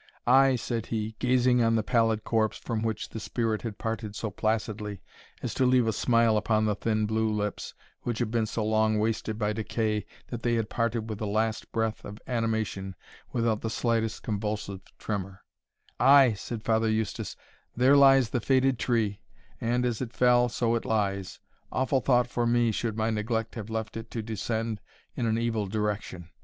"Ay," 0.25 0.55
said 0.55 0.87
he, 0.87 1.15
gazing 1.19 1.61
on 1.63 1.75
the 1.75 1.83
pallid 1.83 2.23
corpse, 2.23 2.57
from 2.57 2.81
which 2.81 3.09
the 3.09 3.19
spirit 3.19 3.61
had 3.61 3.77
parted 3.77 4.15
so 4.15 4.31
placidly 4.31 4.99
as 5.43 5.53
to 5.53 5.63
leave 5.63 5.85
a 5.85 5.93
smile 5.93 6.37
upon 6.37 6.65
the 6.65 6.73
thin 6.73 7.05
blue 7.05 7.31
lips, 7.31 7.75
which 8.01 8.17
had 8.17 8.31
been 8.31 8.47
so 8.47 8.65
long 8.65 8.97
wasted 8.97 9.37
by 9.37 9.53
decay 9.53 10.03
that 10.29 10.41
they 10.41 10.55
had 10.55 10.71
parted 10.71 11.07
with 11.07 11.19
the 11.19 11.27
last 11.27 11.71
breath 11.71 12.03
of 12.03 12.17
animation 12.25 12.95
without 13.31 13.61
the 13.61 13.69
slightest 13.69 14.23
convulsive 14.23 14.81
tremor 14.97 15.43
"Ay," 15.99 16.33
said 16.33 16.63
Father 16.63 16.89
Eustace, 16.89 17.35
"there 17.75 17.95
lies 17.95 18.31
the 18.31 18.41
faded 18.41 18.79
tree, 18.79 19.21
and, 19.61 19.85
as 19.85 20.01
it 20.01 20.13
fell, 20.13 20.49
so 20.49 20.73
it 20.73 20.83
lies 20.83 21.39
awful 21.71 22.01
thought 22.01 22.25
for 22.25 22.47
me, 22.47 22.71
should 22.71 22.97
my 22.97 23.11
neglect 23.11 23.53
have 23.53 23.69
left 23.69 23.95
it 23.95 24.09
to 24.09 24.23
descend 24.23 24.81
in 25.15 25.27
an 25.27 25.37
evil 25.37 25.67
direction!" 25.67 26.27